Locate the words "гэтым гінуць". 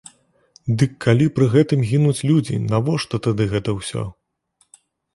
1.57-2.15